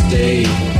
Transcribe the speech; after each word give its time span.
day. 0.00 0.71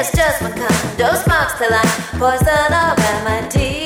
it's 0.00 0.12
just 0.12 0.42
one 0.42 0.52
kind. 0.52 0.98
Those 0.98 1.26
marks 1.26 1.54
to 1.58 1.68
like 1.70 1.92
poison 2.20 2.72
all 2.72 2.94
around 2.94 3.24
my 3.24 3.48
teeth. 3.48 3.85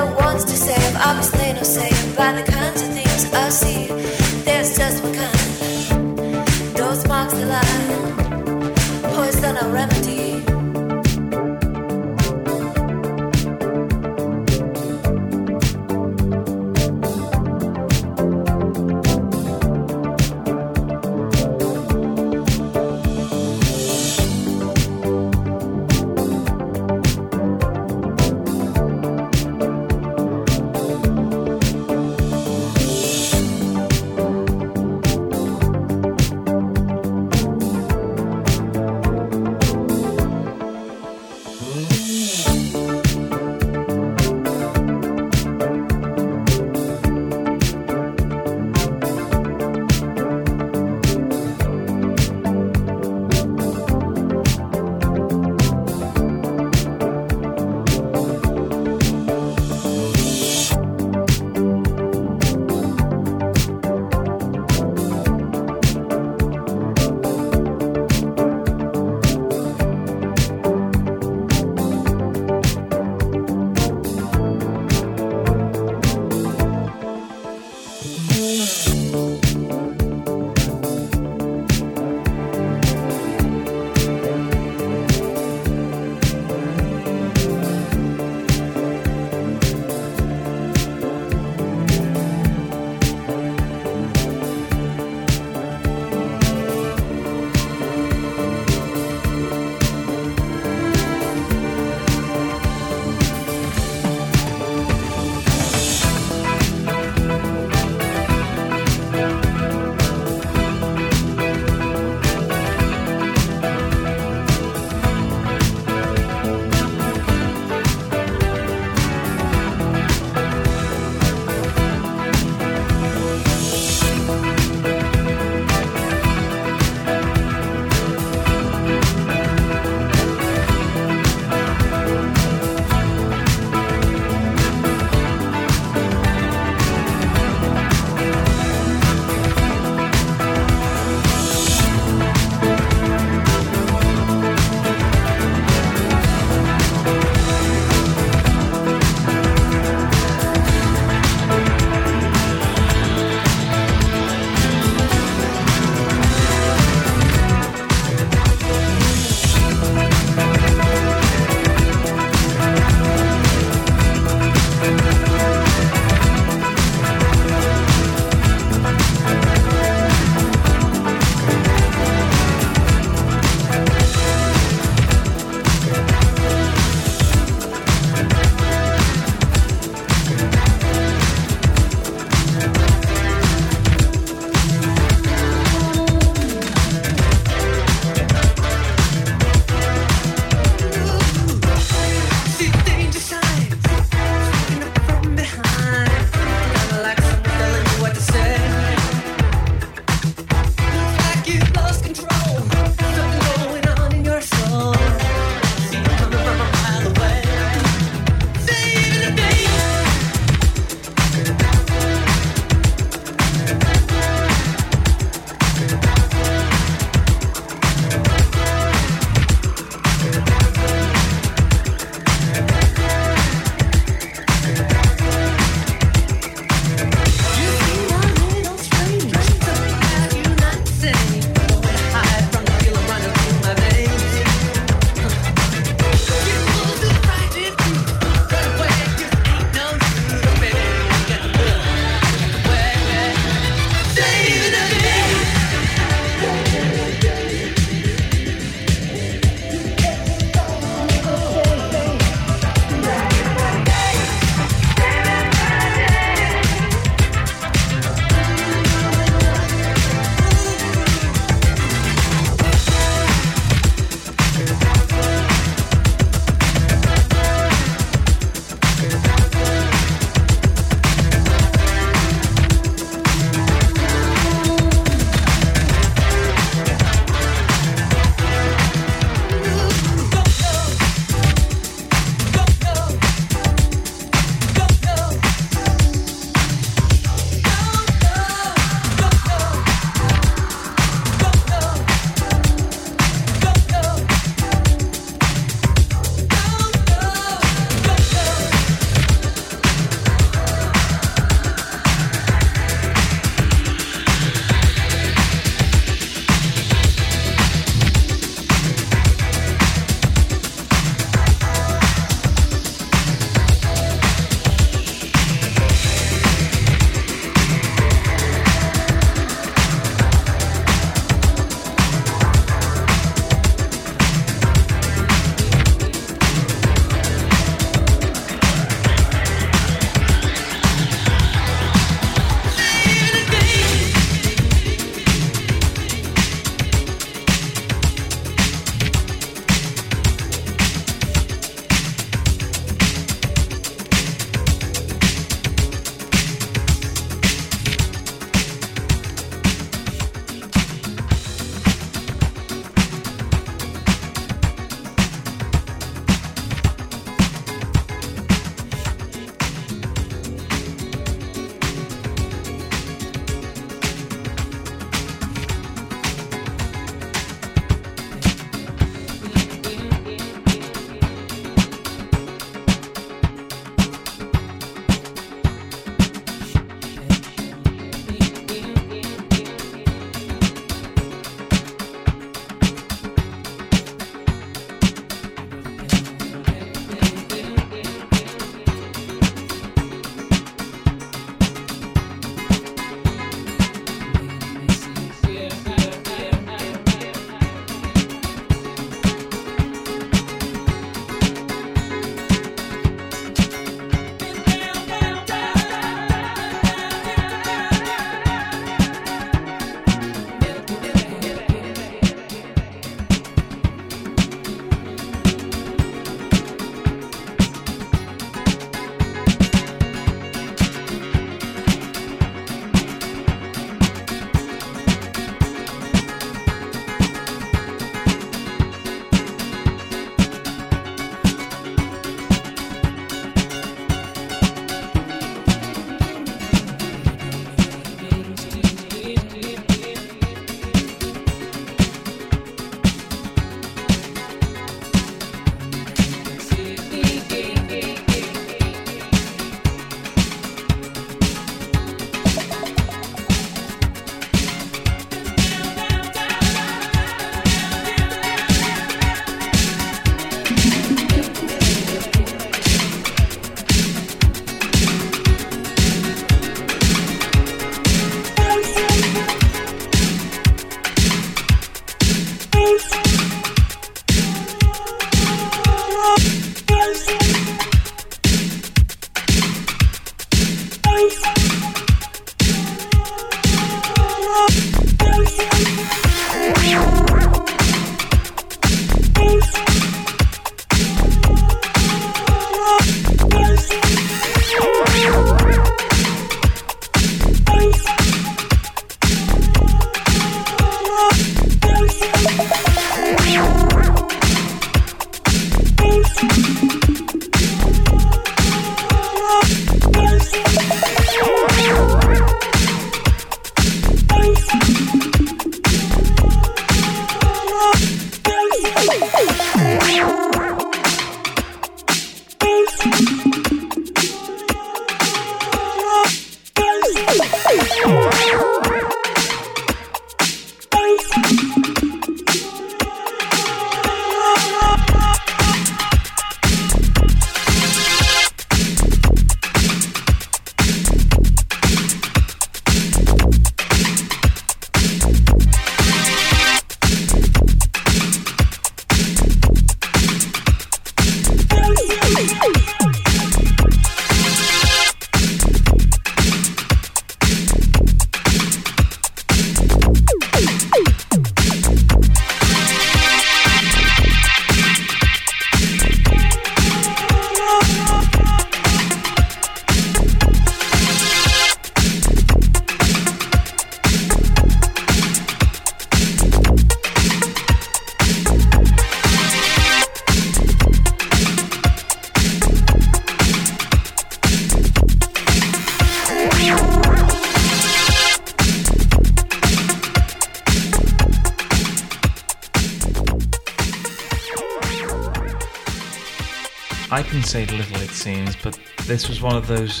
Say 597.46 597.64
little, 597.66 598.02
it 598.02 598.10
seems, 598.10 598.56
but 598.56 598.76
this 599.06 599.28
was 599.28 599.40
one 599.40 599.54
of 599.54 599.68
those 599.68 600.00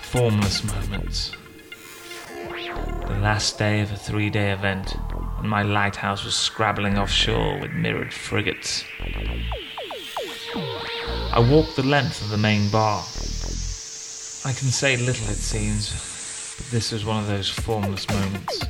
formless 0.00 0.64
moments. 0.64 1.30
The 3.06 3.18
last 3.20 3.56
day 3.56 3.82
of 3.82 3.92
a 3.92 3.96
three 3.96 4.28
day 4.30 4.50
event, 4.50 4.96
and 5.38 5.48
my 5.48 5.62
lighthouse 5.62 6.24
was 6.24 6.34
scrabbling 6.34 6.98
offshore 6.98 7.60
with 7.60 7.70
mirrored 7.70 8.12
frigates. 8.12 8.84
I 10.56 11.38
walked 11.48 11.76
the 11.76 11.84
length 11.84 12.20
of 12.20 12.30
the 12.30 12.36
main 12.36 12.68
bar. 12.68 12.98
I 14.44 14.52
can 14.52 14.68
say 14.68 14.96
little, 14.96 15.28
it 15.28 15.36
seems, 15.36 15.92
but 16.56 16.66
this 16.72 16.90
was 16.90 17.04
one 17.04 17.20
of 17.20 17.28
those 17.28 17.48
formless 17.48 18.10
moments. 18.10 18.64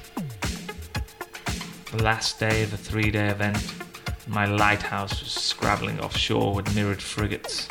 The 1.90 2.02
last 2.02 2.38
day 2.38 2.62
of 2.62 2.74
a 2.74 2.76
three 2.76 3.10
day 3.10 3.28
event, 3.28 3.74
my 4.28 4.44
lighthouse 4.44 5.22
was 5.22 5.32
scrabbling 5.32 5.98
offshore 5.98 6.54
with 6.54 6.74
mirrored 6.74 7.02
frigates. 7.02 7.66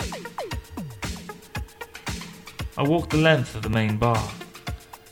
I 2.82 2.84
walked 2.84 3.12
the 3.12 3.18
length 3.18 3.54
of 3.54 3.62
the 3.62 3.70
main 3.70 3.98
bar, 3.98 4.28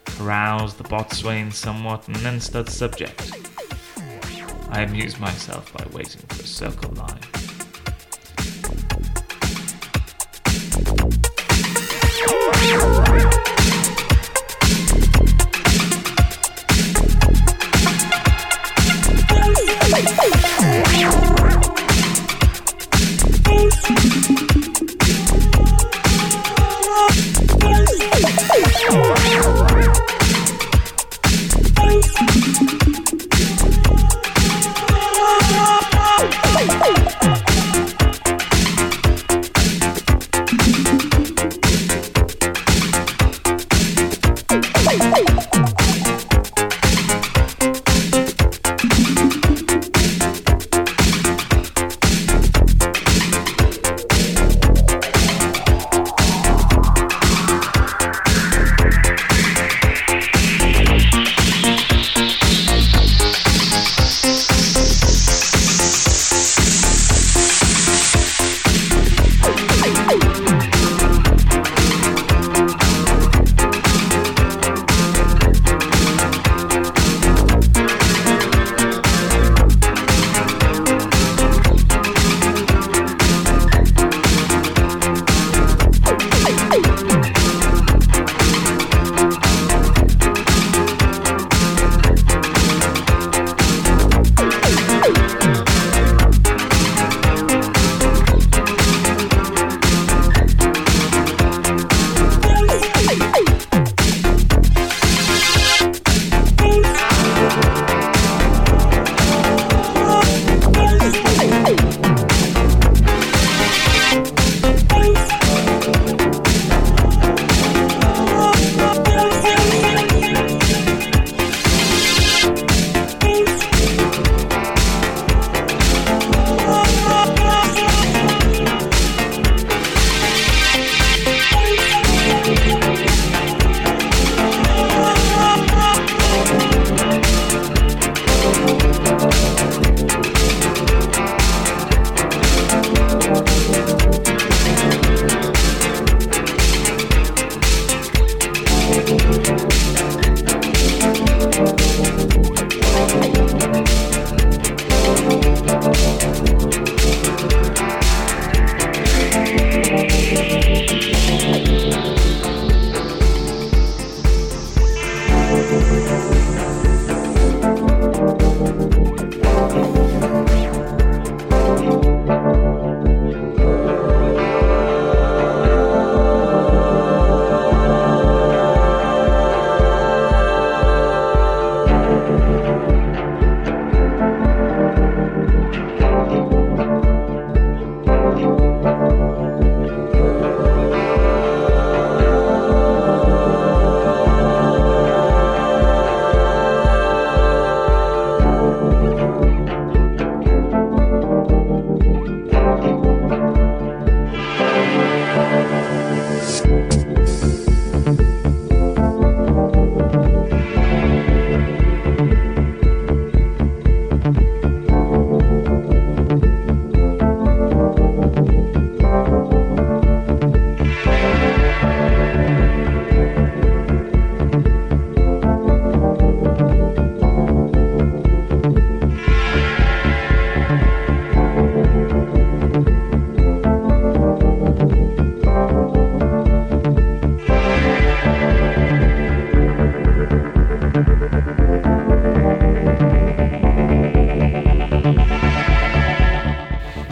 caroused 0.03 0.79
the 0.79 0.83
boatswain 0.85 1.51
somewhat, 1.51 2.07
and 2.07 2.15
then 2.15 2.39
stood 2.39 2.67
subject. 2.67 3.31
I 4.71 4.81
amused 4.81 5.19
myself 5.19 5.71
by 5.71 5.85
waiting 5.95 6.23
for 6.29 6.41
a 6.41 6.47
circle 6.47 6.91
line. 6.93 7.38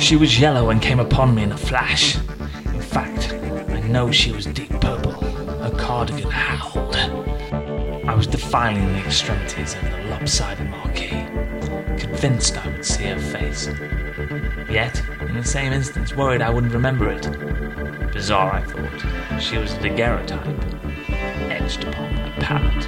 She 0.08 0.16
was 0.16 0.40
yellow 0.40 0.70
and 0.70 0.82
came 0.82 1.02
upon 1.02 1.36
me 1.36 1.44
in 1.44 1.52
a 1.52 1.58
flash. 1.58 2.16
In 2.16 2.80
fact, 2.80 3.34
I 3.34 3.82
know 3.82 4.10
she 4.10 4.32
was 4.32 4.46
deep 4.46 4.70
purple. 4.80 5.12
Her 5.12 5.76
cardigan 5.78 6.32
howled. 6.32 6.96
I 6.96 8.16
was 8.16 8.26
defiling 8.26 8.86
the 8.94 9.00
extremities 9.00 9.76
of 9.76 9.82
the 9.82 9.98
lopsided 10.10 10.70
marquee. 10.70 11.26
Convinced 12.00 12.56
I 12.56 12.70
would 12.70 12.86
see 12.86 13.04
her 13.04 13.20
face. 13.20 13.68
Yet, 14.72 15.04
in 15.20 15.36
the 15.36 15.44
same 15.44 15.74
instance, 15.74 16.16
worried 16.16 16.42
I 16.42 16.52
wouldn't 16.52 16.72
remember 16.72 17.10
it. 17.12 17.30
Bizarre, 18.14 18.54
I 18.54 18.62
thought. 18.62 19.42
She 19.42 19.58
was 19.58 19.74
a 19.74 19.82
daguerreotype, 19.82 20.48
etched 21.52 21.84
upon 21.84 22.16
my 22.16 22.30
palate. 22.40 22.88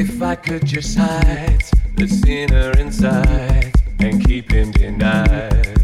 If 0.00 0.22
I 0.22 0.36
could 0.36 0.64
just 0.64 0.96
hide 0.96 1.64
the 1.96 2.06
sinner 2.06 2.70
inside 2.78 3.72
and 3.98 4.24
keep 4.24 4.52
him 4.52 4.70
denied. 4.70 5.76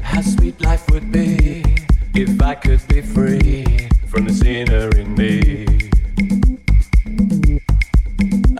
How 0.00 0.22
sweet 0.22 0.58
life 0.62 0.90
would 0.90 1.12
be 1.12 1.62
if 2.14 2.40
I 2.40 2.54
could 2.54 2.80
be 2.88 3.02
free 3.02 3.90
from 4.06 4.24
the 4.24 4.32
sinner 4.32 4.88
in 4.96 5.14
me. 5.16 5.66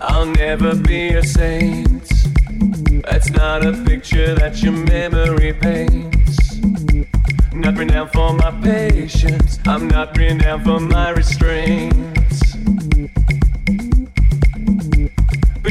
I'll 0.03 0.27
never 0.27 0.75
be 0.75 1.09
a 1.15 1.23
saint. 1.23 2.07
That's 3.05 3.31
not 3.31 3.65
a 3.65 3.73
picture 3.73 4.35
that 4.35 4.63
your 4.63 4.73
memory 4.73 5.55
paints. 5.55 6.61
Not 7.55 7.79
renowned 7.79 8.13
for 8.13 8.35
my 8.35 8.51
patience. 8.61 9.59
I'm 9.67 9.89
not 9.89 10.19
renowned 10.19 10.65
for 10.65 10.81
my 10.81 11.11
restraints. 11.13 11.98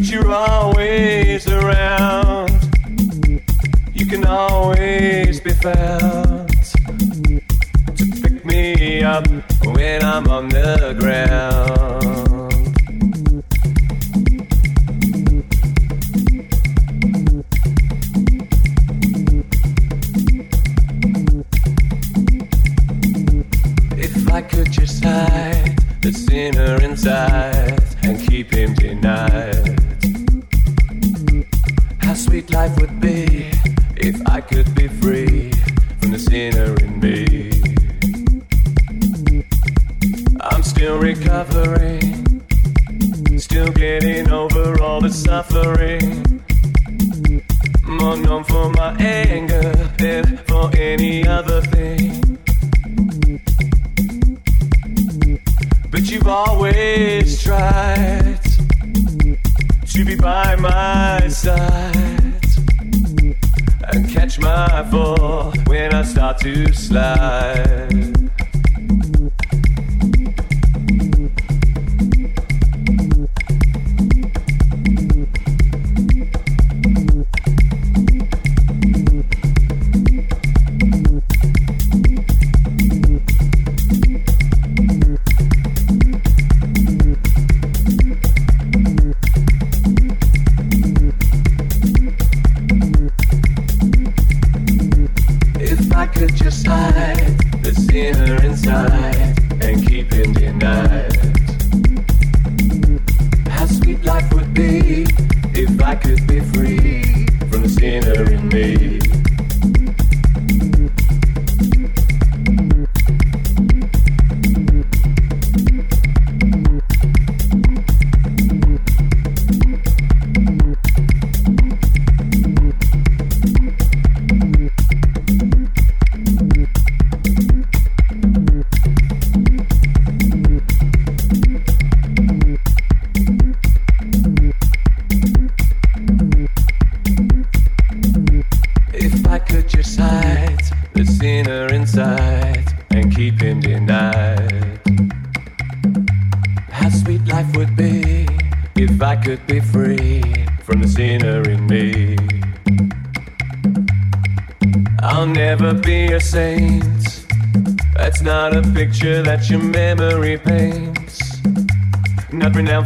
You're 0.09 0.31
always 0.31 1.47
around. 1.47 2.51
You 3.93 4.05
can 4.05 4.25
always 4.25 5.41
be 5.41 5.51
found 5.51 6.49
to 7.97 8.21
pick 8.21 8.45
me 8.45 9.03
up 9.03 9.27
when 9.65 10.03
I'm 10.03 10.27
on 10.27 10.49
the 10.49 10.95
ground. 10.99 12.06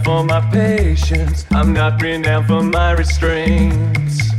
For 0.04 0.24
my 0.24 0.42
patience. 0.52 1.46
I'm 1.52 1.74
not 1.74 2.02
renowned 2.02 2.48
for 2.48 2.64
my 2.64 2.92
restraints. 2.92 4.32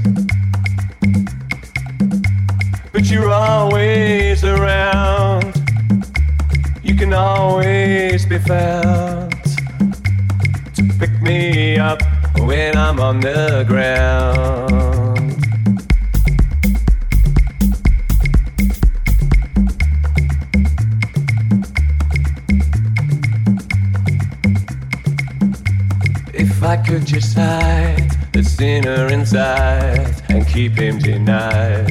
But 2.93 3.11
you're 3.11 3.31
always 3.31 4.45
around. 4.45 5.55
You 6.83 6.95
can 6.95 7.13
always 7.13 8.27
be 8.27 8.39
found 8.39 9.33
to 10.75 10.83
pick 10.99 11.21
me 11.23 11.79
up 11.79 12.03
when 12.39 12.77
I'm 12.77 13.01
on 13.01 13.21
the 13.21 13.65
ground. 13.67 15.12
Could 26.93 27.07
just 27.07 27.35
hide 27.35 28.11
the 28.33 28.45
sinner 28.45 29.07
inside 29.07 30.15
and 30.29 30.47
keep 30.47 30.73
him 30.73 30.99
denied. 30.99 31.89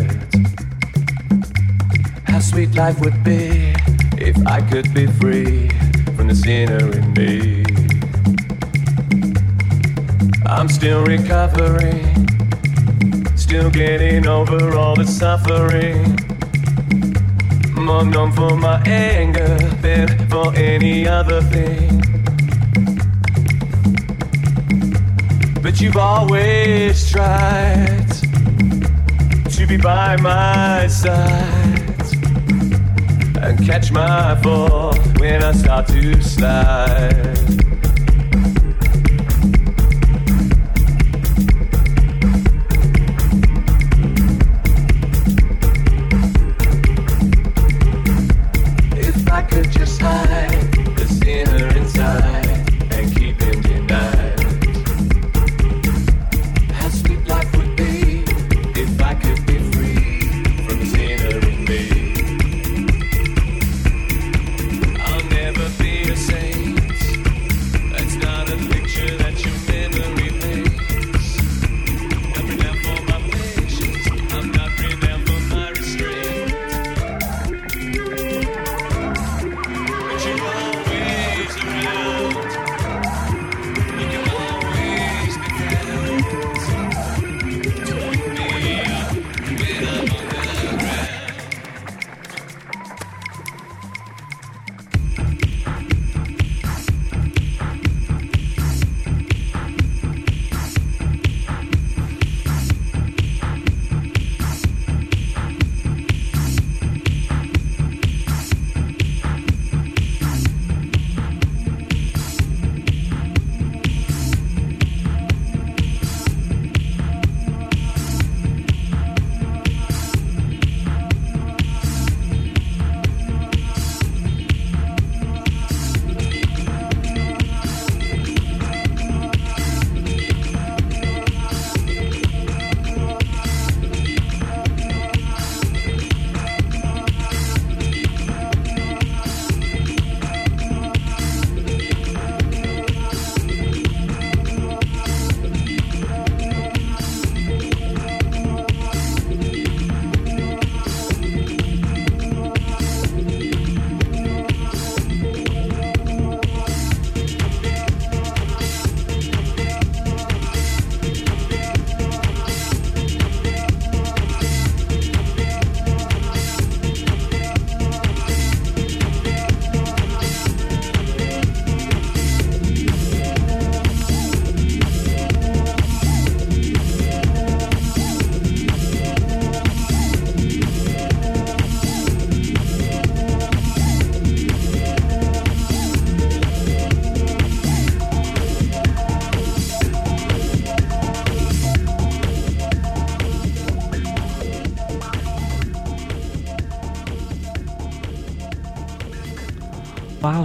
How 2.26 2.38
sweet 2.38 2.76
life 2.76 3.00
would 3.00 3.24
be 3.24 3.74
if 4.20 4.38
I 4.46 4.62
could 4.62 4.94
be 4.94 5.08
free 5.08 5.70
from 6.16 6.28
the 6.28 6.36
sinner 6.36 6.86
in 6.92 7.14
me. 7.14 7.64
I'm 10.46 10.70
still 10.70 11.04
recovering, 11.04 12.06
still 13.36 13.72
getting 13.72 14.28
over 14.28 14.78
all 14.78 14.96
the 14.96 15.08
suffering. 15.08 16.16
More 17.74 18.06
known 18.06 18.32
for 18.34 18.56
my 18.56 18.80
anger 18.84 19.58
than 19.82 20.30
for 20.30 20.54
any 20.56 21.08
other 21.08 21.42
thing. 21.42 22.11
But 25.62 25.80
you've 25.80 25.98
always 25.98 27.12
tried 27.12 28.08
to 29.52 29.68
be 29.68 29.78
by 29.78 30.18
my 30.18 30.88
side 30.88 32.02
and 33.40 33.64
catch 33.66 33.92
my 33.92 34.40
fall 34.42 34.96
when 35.20 35.44
I 35.44 35.52
start 35.52 35.88
to 35.90 36.22
slide. 36.22 37.61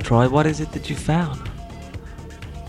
Troy, 0.06 0.28
what 0.28 0.46
is 0.46 0.60
it 0.60 0.70
that 0.70 0.88
you 0.88 0.94
found? 0.94 1.50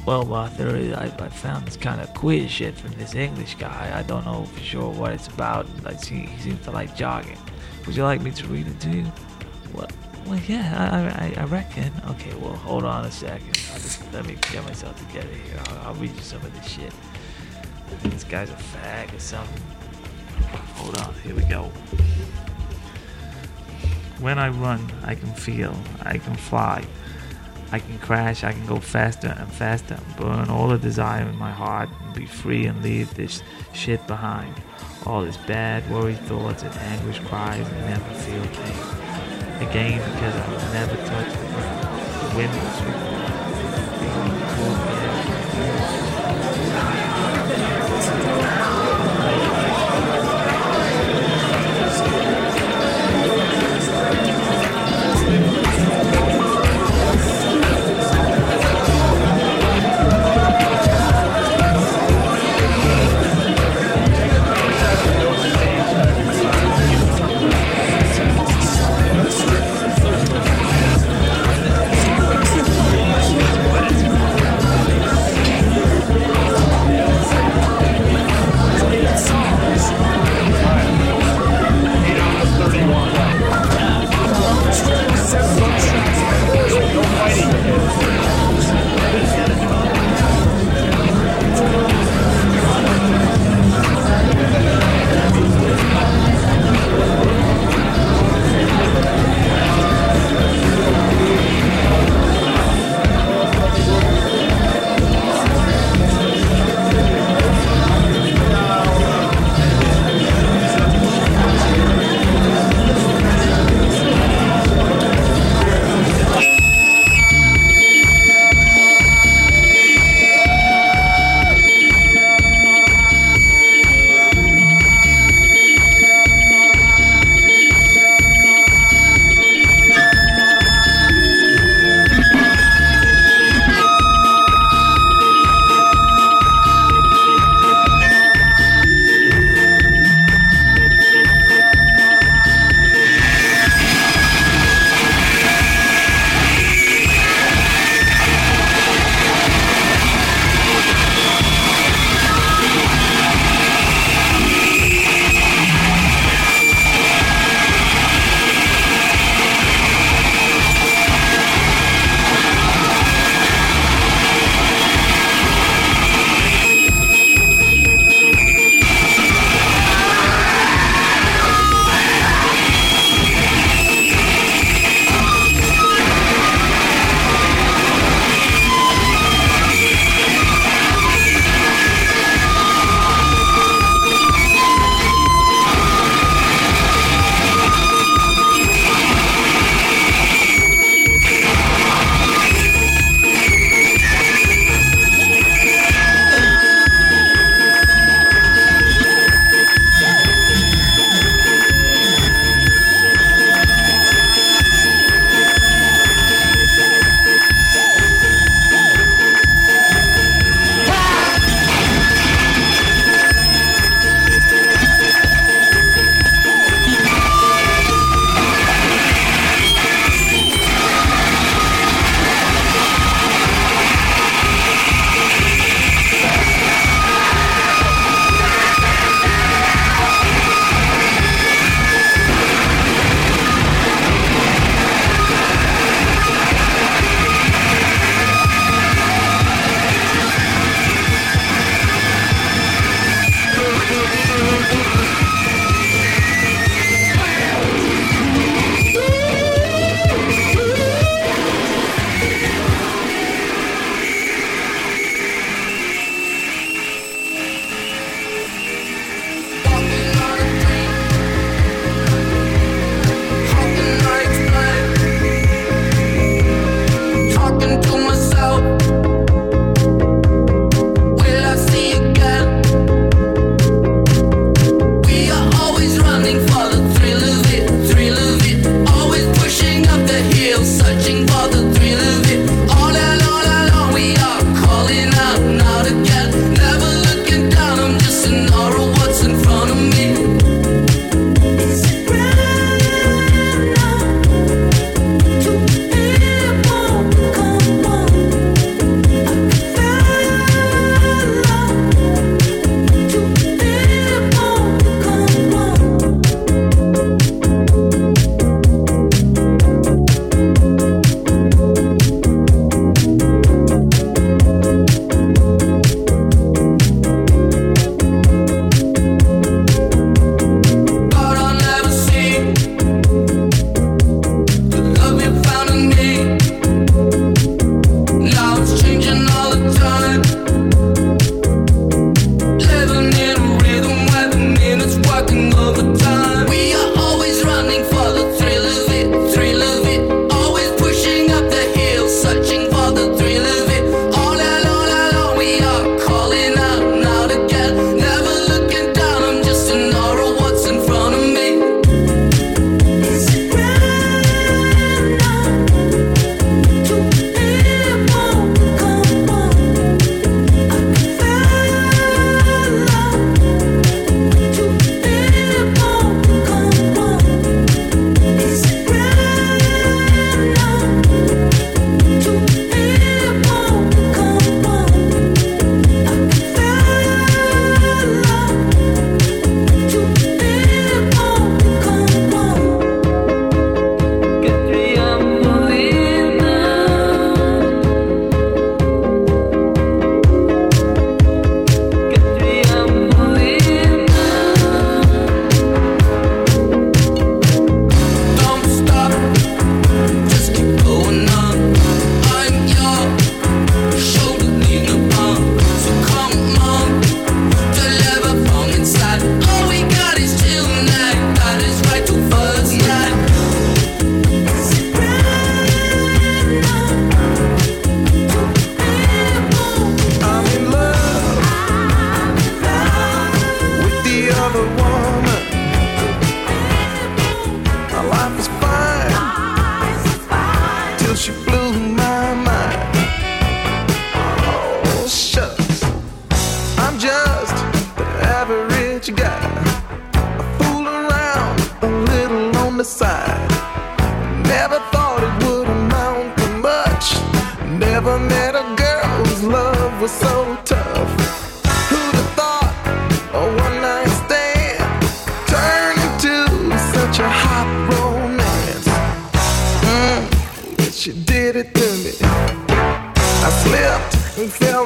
Well, 0.08 0.26
Martha, 0.26 0.98
I, 1.00 1.24
I 1.24 1.30
found 1.30 1.68
this 1.68 1.78
kind 1.78 2.02
of 2.02 2.12
queer 2.16 2.50
shit 2.50 2.76
from 2.76 2.94
this 2.94 3.14
English 3.14 3.54
guy. 3.60 3.92
I 3.94 4.02
don't 4.02 4.26
know 4.26 4.46
for 4.46 4.60
sure 4.60 4.90
what 4.92 5.12
it's 5.12 5.28
about. 5.28 5.68
Like, 5.84 6.04
he, 6.04 6.22
he 6.22 6.42
seems 6.42 6.64
to 6.64 6.72
like 6.72 6.96
jogging. 6.96 7.38
Would 7.86 7.96
you 7.96 8.02
like 8.02 8.22
me 8.22 8.32
to 8.32 8.48
read 8.48 8.66
it 8.66 8.80
to 8.80 8.90
you? 8.90 9.06
Well, 9.72 9.88
well, 10.26 10.40
yeah, 10.48 11.36
I, 11.38 11.40
I, 11.40 11.44
I 11.44 11.46
reckon. 11.46 11.92
Okay, 12.10 12.34
well, 12.38 12.56
hold 12.56 12.86
on 12.86 13.06
a 13.06 13.12
second. 13.12 13.56
I'll 13.72 13.82
just 13.82 14.02
let 14.12 14.26
me 14.26 14.36
get 14.52 14.64
myself 14.64 14.98
together 15.08 15.32
here. 15.32 15.60
I'll, 15.68 15.90
I'll 15.90 15.94
read 15.94 16.16
you 16.16 16.22
some 16.22 16.44
of 16.44 16.52
this 16.56 16.68
shit. 16.68 16.94
This 18.02 18.24
guy's 18.24 18.50
a 18.50 18.54
fag 18.54 19.16
or 19.16 19.20
something. 19.20 19.64
Hold 20.78 20.98
on, 20.98 21.14
here 21.22 21.36
we 21.36 21.44
go. 21.44 21.66
When 24.22 24.40
I 24.40 24.50
run, 24.50 24.92
I 25.04 25.14
can 25.14 25.32
feel, 25.34 25.78
I 26.02 26.18
can 26.18 26.36
fly. 26.36 26.84
I 27.72 27.80
can 27.80 28.00
crash, 28.00 28.44
I 28.44 28.54
can 28.54 28.66
go 28.66 28.80
faster 28.80 29.36
and 29.38 29.52
faster 29.52 29.96
and 29.96 30.16
burn 30.16 30.50
all 30.50 30.70
the 30.70 30.78
desire 30.78 31.28
in 31.28 31.38
my 31.38 31.52
heart 31.52 31.90
and 32.02 32.14
be 32.14 32.26
free 32.26 32.66
and 32.66 32.82
leave 32.82 33.14
this 33.14 33.44
shit 33.74 34.06
behind. 34.08 34.56
All 35.06 35.24
this 35.24 35.38
bad, 35.38 35.90
worried 35.92 36.20
thoughts 36.20 36.64
and 36.64 36.74
anguish 36.76 37.20
cries 37.20 37.68
and 37.68 37.82
never 37.82 38.14
feel 38.16 38.42
pain. 38.42 39.70
Again, 39.70 40.00
because 40.14 40.36
I 40.36 40.50
will 40.50 40.74
never 40.74 40.96
touch 40.96 41.32
the 41.32 41.46
ground. 41.54 42.32
The 42.32 42.38
wind 42.38 42.54
will 42.54 42.72
sweep 42.72 43.17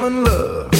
fall 0.02 0.10
in 0.10 0.24
love. 0.24 0.71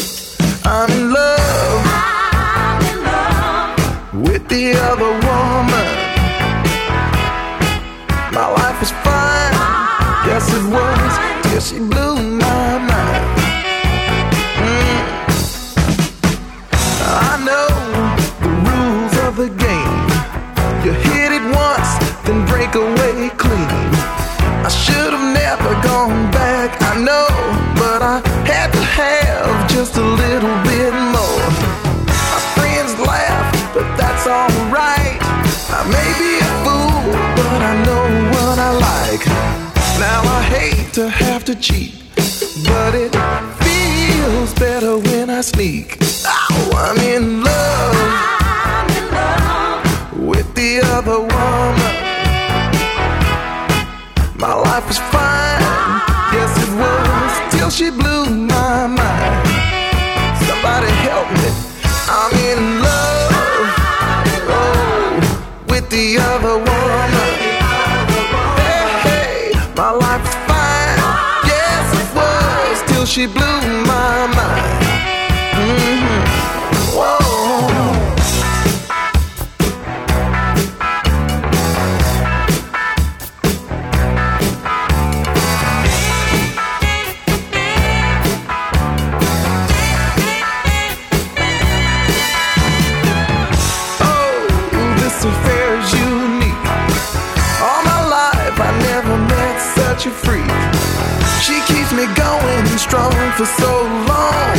strong 102.83 103.13
for 103.39 103.47
so 103.47 103.73
long. 104.11 104.53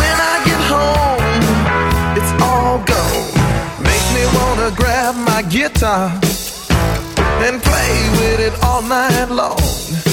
When 0.00 0.16
I 0.32 0.36
get 0.48 0.60
home, 0.74 1.42
it's 2.18 2.32
all 2.42 2.78
gone. 2.92 3.26
Makes 3.88 4.08
me 4.16 4.24
wanna 4.36 4.70
grab 4.74 5.14
my 5.14 5.42
guitar 5.42 6.08
and 7.44 7.62
play 7.62 7.92
with 8.18 8.40
it 8.40 8.54
all 8.64 8.82
night 8.82 9.28
long. 9.30 10.05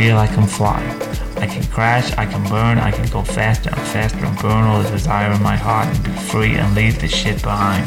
Feel 0.00 0.16
I 0.16 0.28
can 0.28 0.46
fly. 0.46 0.80
I 1.36 1.46
can 1.46 1.62
crash, 1.64 2.10
I 2.16 2.24
can 2.24 2.42
burn, 2.48 2.78
I 2.78 2.90
can 2.90 3.06
go 3.10 3.22
faster 3.22 3.68
and 3.68 3.86
faster 3.88 4.24
and 4.24 4.38
burn 4.38 4.64
all 4.64 4.82
the 4.82 4.88
desire 4.88 5.30
in 5.30 5.42
my 5.42 5.56
heart 5.56 5.88
and 5.94 6.02
be 6.02 6.10
free 6.32 6.54
and 6.54 6.74
leave 6.74 6.98
this 6.98 7.14
shit 7.14 7.42
behind. 7.42 7.84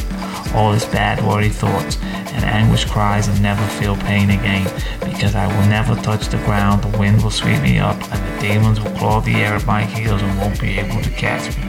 All 0.53 0.72
this 0.72 0.86
bad 0.86 1.26
worry 1.26 1.49
thoughts 1.49 1.97
and 2.34 2.45
anguish 2.45 2.86
cries 2.86 3.28
and 3.28 3.41
never 3.41 3.66
feel 3.80 3.95
pain 3.95 4.30
again 4.30 4.66
because 4.99 5.34
I 5.34 5.47
will 5.47 5.68
never 5.70 5.95
touch 6.03 6.28
the 6.28 6.38
ground, 6.45 6.84
the 6.84 6.95
wind 6.99 7.24
will 7.24 7.32
sweep 7.32 7.59
me 7.64 7.80
up 7.80 7.97
and 8.11 8.22
the 8.28 8.41
demons 8.47 8.80
will 8.80 8.91
claw 8.91 9.20
the 9.20 9.34
air 9.34 9.55
at 9.55 9.66
my 9.66 9.84
heels 9.84 10.22
and 10.22 10.38
won't 10.38 10.61
be 10.61 10.78
able 10.78 11.01
to 11.01 11.09
catch 11.09 11.57
me. 11.57 11.64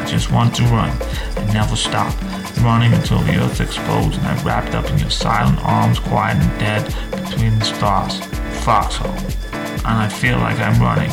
I 0.00 0.04
just 0.06 0.32
want 0.32 0.54
to 0.56 0.62
run 0.62 0.96
and 1.36 1.52
never 1.52 1.76
stop, 1.76 2.14
running 2.62 2.94
until 2.94 3.18
the 3.18 3.36
earth 3.36 3.60
explodes 3.60 4.16
and 4.16 4.26
I'm 4.26 4.46
wrapped 4.46 4.74
up 4.74 4.88
in 4.88 4.98
your 4.98 5.10
silent 5.10 5.58
arms, 5.62 5.98
quiet 5.98 6.38
and 6.38 6.58
dead 6.58 6.84
between 7.10 7.58
the 7.58 7.66
stars. 7.66 8.27
Foxhole. 8.68 9.16
And 9.88 9.96
I 9.96 10.10
feel 10.10 10.36
like 10.36 10.58
I'm 10.58 10.78
running, 10.78 11.10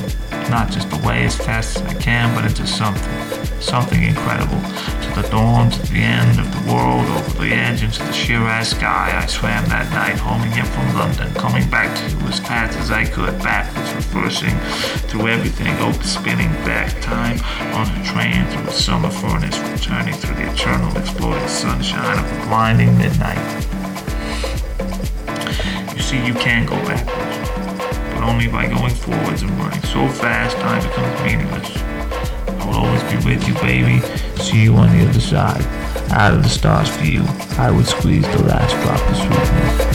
not 0.51 0.69
just 0.69 0.91
away 0.91 1.23
as 1.23 1.37
fast 1.37 1.77
as 1.77 1.83
I 1.83 1.93
can, 1.93 2.35
but 2.35 2.43
into 2.43 2.67
something, 2.67 3.15
something 3.61 4.03
incredible. 4.03 4.59
To 4.59 5.21
the 5.21 5.25
dawn, 5.31 5.71
to 5.71 5.81
the 5.83 5.99
end 5.99 6.37
of 6.37 6.51
the 6.51 6.73
world, 6.73 7.07
over 7.07 7.45
the 7.45 7.53
edge 7.53 7.81
into 7.81 8.03
the 8.03 8.11
Shiraz 8.11 8.71
sky. 8.71 9.17
I 9.17 9.25
swam 9.27 9.63
that 9.69 9.89
night, 9.93 10.19
homing 10.19 10.51
in 10.51 10.65
from 10.65 10.99
London, 10.99 11.33
coming 11.35 11.69
back 11.69 11.95
to 11.95 12.03
you 12.11 12.19
as 12.27 12.41
fast 12.41 12.77
as 12.77 12.91
I 12.91 13.05
could, 13.05 13.39
backwards, 13.39 13.89
reversing 13.93 14.59
through 15.07 15.29
everything, 15.29 15.73
open 15.77 16.03
spinning 16.03 16.51
back 16.67 16.91
time 16.99 17.39
on 17.71 17.87
a 17.87 18.03
train 18.03 18.45
through 18.47 18.67
a 18.67 18.73
summer 18.73 19.09
furnace, 19.09 19.57
returning 19.59 20.13
through 20.13 20.35
the 20.35 20.51
eternal 20.51 20.91
exploding 20.97 21.47
sunshine 21.47 22.19
of 22.19 22.29
the 22.29 22.47
blinding 22.47 22.97
midnight. 22.97 23.74
See, 26.05 26.23
you 26.23 26.35
can 26.35 26.67
go 26.67 26.75
backwards, 26.85 27.49
but 28.13 28.21
only 28.21 28.47
by 28.47 28.67
going 28.67 28.93
forwards 28.93 29.41
and 29.41 29.49
running 29.57 29.81
so 29.81 30.07
fast 30.07 30.55
time 30.57 30.79
becomes 30.83 31.21
meaningless. 31.23 31.75
I 32.61 32.65
will 32.67 32.75
always 32.75 33.01
be 33.05 33.15
with 33.27 33.47
you, 33.47 33.55
baby. 33.55 34.01
See 34.39 34.65
you 34.65 34.75
on 34.75 34.95
the 34.95 35.09
other 35.09 35.19
side. 35.19 35.65
Out 36.11 36.35
of 36.35 36.43
the 36.43 36.49
stars 36.49 36.95
for 36.95 37.05
you, 37.05 37.23
I 37.57 37.71
would 37.71 37.87
squeeze 37.87 38.21
the 38.21 38.43
last 38.43 38.71
drop 38.83 39.01
of 39.09 39.15
sweetness. 39.17 39.94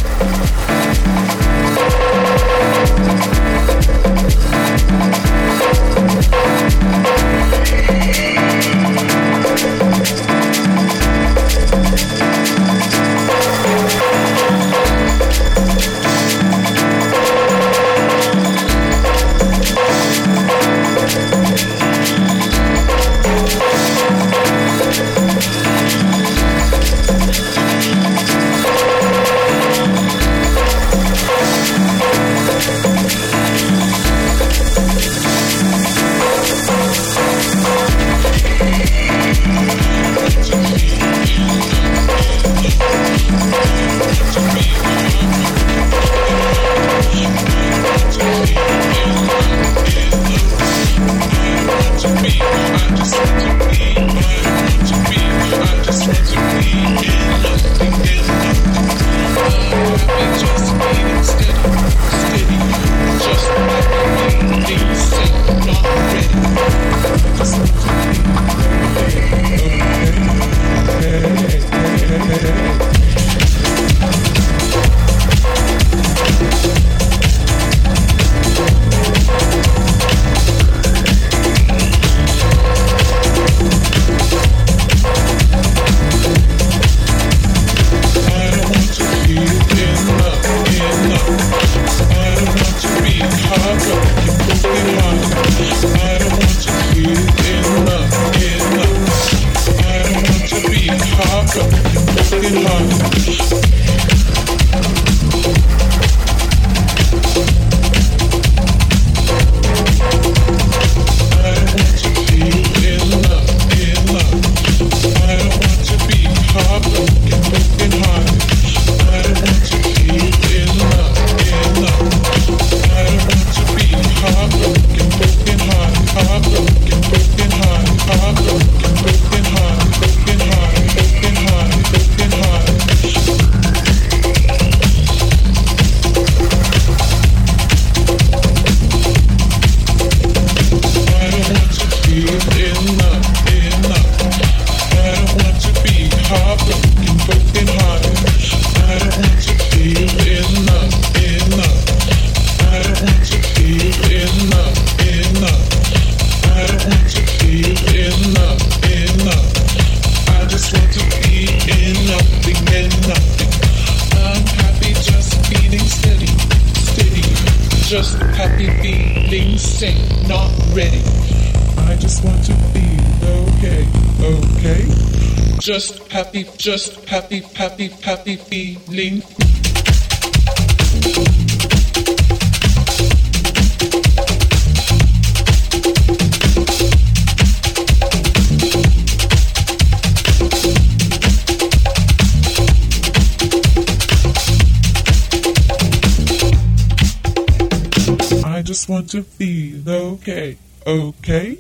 Want 198.91 199.09
to 199.09 199.23
feel 199.23 199.89
okay, 199.89 200.57
okay. 200.85 201.59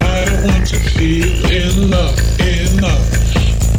I 0.00 0.24
don't 0.24 0.46
want 0.46 0.66
to 0.68 0.76
feel 0.96 1.28
in 1.52 1.90
love, 1.90 2.18
in 2.40 2.80
love. 2.80 3.04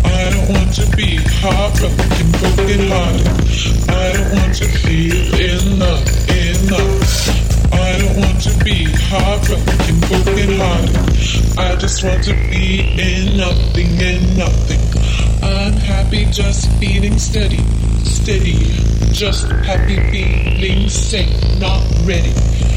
I 0.06 0.30
don't 0.30 0.50
want 0.54 0.72
to 0.76 0.86
be 0.96 1.18
heartbroken, 1.42 2.30
broken 2.38 2.88
hearted. 2.94 3.90
I 3.90 4.14
don't 4.14 4.32
want 4.38 4.56
to 4.58 4.68
feel 4.86 5.18
in 5.34 5.80
love, 5.80 6.06
in 6.30 6.58
love. 6.70 7.74
I 7.74 7.98
don't 7.98 8.18
want 8.22 8.44
to 8.44 8.64
be 8.64 8.86
heartbroken, 9.10 10.00
broken 10.06 10.60
hearted. 10.62 11.58
I 11.58 11.76
just 11.78 12.04
want 12.04 12.24
to 12.26 12.34
be 12.34 12.94
in 13.02 13.36
nothing 13.36 13.98
in 13.98 14.38
nothing. 14.38 15.25
I'm 15.46 15.74
happy 15.74 16.26
just 16.32 16.72
feeling 16.80 17.20
steady, 17.20 17.60
steady. 18.04 18.58
Just 19.14 19.48
happy 19.64 19.98
feeling 20.10 20.90
safe, 20.90 21.30
not 21.60 21.84
ready. 22.04 22.32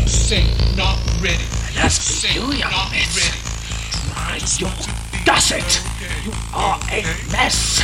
Safe, 0.07 0.77
not 0.77 0.99
ready. 1.23 1.45
That's 1.75 2.23
you, 2.35 2.53
young 2.53 2.71
not 2.71 2.93
miss. 2.93 3.17
ready. 3.17 3.41
Try 4.13 4.37
your 4.61 4.71
gusset. 5.25 5.81
You 6.25 6.33
are 6.53 6.79
a 6.91 7.03
mess. 7.33 7.79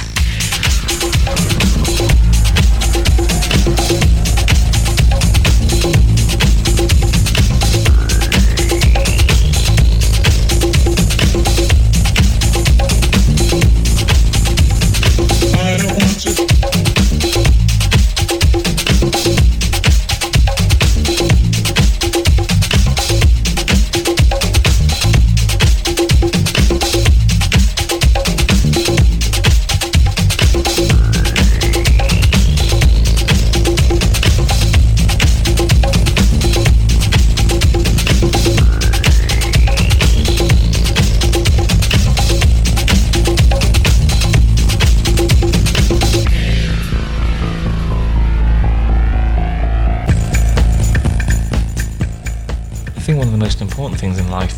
Most 53.44 53.60
important 53.60 54.00
things 54.00 54.18
in 54.18 54.26
life 54.30 54.56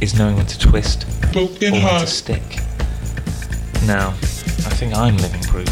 is 0.00 0.16
knowing 0.16 0.36
when 0.36 0.46
to 0.46 0.56
twist 0.56 1.04
Broken 1.32 1.74
or 1.74 1.82
when 1.82 2.00
to 2.00 2.06
stick. 2.06 2.44
Now, 3.88 4.10
I 4.70 4.72
think 4.78 4.94
I'm 4.94 5.16
living 5.16 5.42
proof 5.42 5.66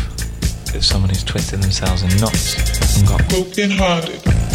that 0.72 0.82
someone 0.82 1.10
who's 1.10 1.22
twisted 1.22 1.62
themselves 1.62 2.02
in 2.02 2.08
knots 2.20 2.98
and 2.98 3.06
got 3.06 3.28
Broken 3.28 3.70
hearted. 3.70 4.45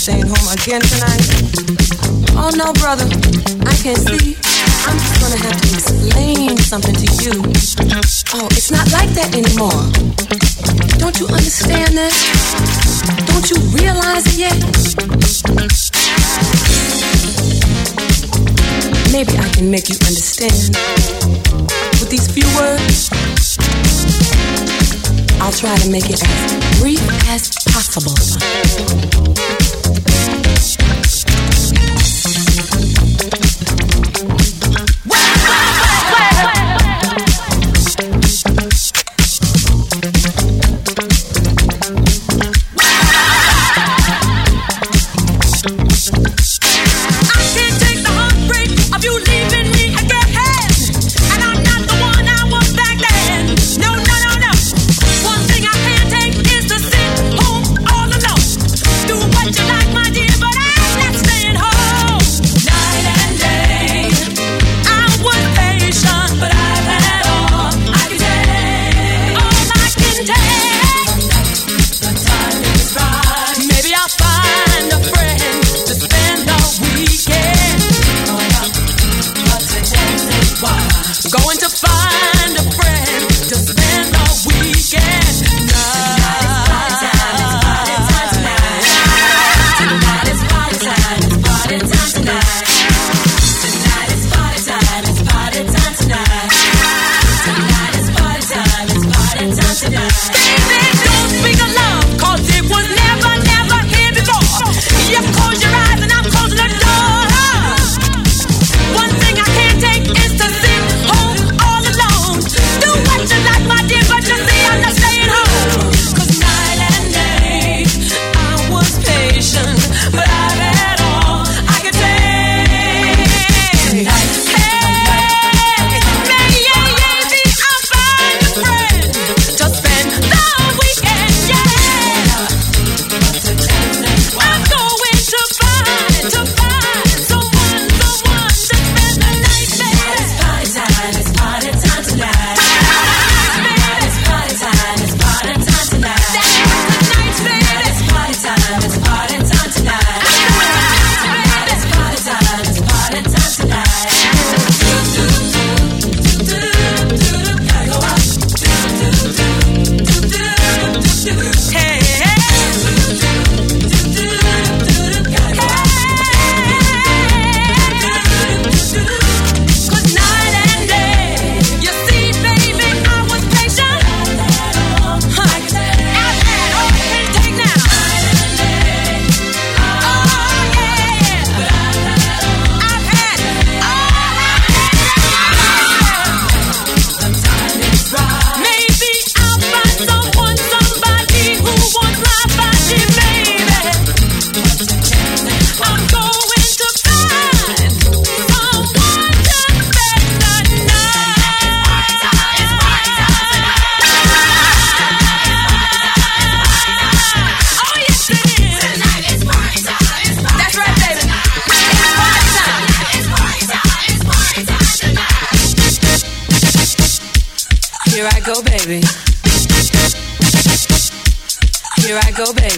Staying 0.00 0.24
home 0.24 0.48
again 0.48 0.80
tonight. 0.80 1.20
Oh, 2.32 2.48
no, 2.56 2.72
brother. 2.80 3.04
I 3.68 3.74
can't 3.84 4.00
see. 4.00 4.32
I'm 4.88 4.96
just 4.96 5.20
gonna 5.20 5.36
have 5.36 5.60
to 5.60 5.68
explain 5.76 6.56
something 6.56 6.94
to 6.94 7.06
you. 7.20 7.36
Oh, 8.32 8.48
it's 8.56 8.70
not 8.70 8.90
like 8.92 9.10
that 9.12 9.28
anymore. 9.36 9.76
Don't 10.96 11.20
you 11.20 11.26
understand 11.28 11.98
that? 12.00 12.16
Don't 13.28 13.44
you 13.52 13.60
realize 13.76 14.24
it 14.32 14.38
yet? 14.40 14.56
Maybe 19.12 19.36
I 19.36 19.48
can 19.52 19.70
make 19.70 19.90
you 19.90 19.96
understand. 20.08 20.80
With 22.00 22.08
these 22.08 22.24
few 22.32 22.48
words, 22.56 23.10
I'll 25.42 25.52
try 25.52 25.74
to 25.74 25.90
make 25.90 26.04
it 26.10 26.22
as 26.22 26.80
brief 26.80 27.00
as 27.28 27.48
possible. 27.72 28.14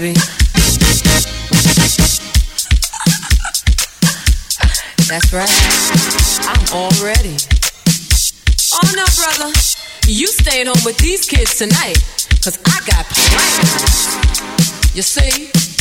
Baby. 0.02 0.18
That's 5.06 5.32
right. 5.32 5.48
I'm 6.48 6.64
all 6.74 6.90
ready. 7.04 7.36
Oh 8.72 8.90
no, 8.96 9.04
brother. 9.14 9.52
You 10.08 10.26
staying 10.26 10.66
home 10.66 10.82
with 10.84 10.98
these 10.98 11.24
kids 11.28 11.56
tonight. 11.56 12.02
Cause 12.42 12.58
I 12.66 12.80
got 12.84 13.06
plans. 13.06 14.96
You 14.96 15.02
see? 15.02 15.71